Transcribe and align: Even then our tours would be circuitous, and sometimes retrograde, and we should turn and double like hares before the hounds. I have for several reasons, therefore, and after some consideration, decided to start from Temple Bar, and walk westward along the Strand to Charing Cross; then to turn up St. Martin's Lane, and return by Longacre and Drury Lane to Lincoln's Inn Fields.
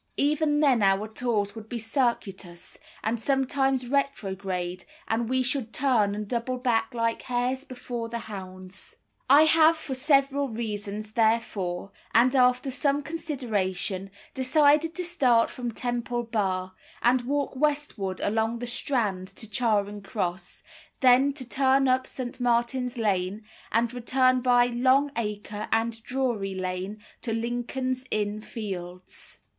Even 0.17 0.61
then 0.61 0.81
our 0.81 1.07
tours 1.07 1.53
would 1.53 1.69
be 1.69 1.77
circuitous, 1.77 2.75
and 3.03 3.21
sometimes 3.21 3.87
retrograde, 3.87 4.83
and 5.07 5.29
we 5.29 5.43
should 5.43 5.71
turn 5.71 6.15
and 6.15 6.27
double 6.27 6.59
like 6.91 7.21
hares 7.21 7.63
before 7.63 8.09
the 8.09 8.17
hounds. 8.17 8.95
I 9.29 9.43
have 9.43 9.77
for 9.77 9.93
several 9.93 10.47
reasons, 10.47 11.11
therefore, 11.11 11.91
and 12.15 12.35
after 12.35 12.71
some 12.71 13.03
consideration, 13.03 14.09
decided 14.33 14.95
to 14.95 15.03
start 15.05 15.51
from 15.51 15.71
Temple 15.71 16.23
Bar, 16.23 16.73
and 17.03 17.21
walk 17.27 17.55
westward 17.55 18.19
along 18.21 18.57
the 18.57 18.65
Strand 18.65 19.27
to 19.35 19.47
Charing 19.47 20.01
Cross; 20.01 20.63
then 21.01 21.31
to 21.33 21.47
turn 21.47 21.87
up 21.87 22.07
St. 22.07 22.39
Martin's 22.39 22.97
Lane, 22.97 23.43
and 23.71 23.93
return 23.93 24.41
by 24.41 24.65
Longacre 24.65 25.67
and 25.71 26.01
Drury 26.01 26.55
Lane 26.55 27.03
to 27.21 27.31
Lincoln's 27.33 28.03
Inn 28.09 28.41
Fields. 28.41 29.37